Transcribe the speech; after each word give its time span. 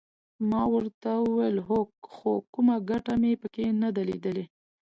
ما 0.49 0.63
ورته 0.73 1.09
وویل 1.25 1.57
هو 1.67 1.79
خو 2.13 2.31
کومه 2.53 2.75
ګټه 2.89 3.13
مې 3.21 3.31
پکې 3.41 3.65
نه 3.81 3.89
ده 3.95 4.01
لیدلې. 4.09 4.45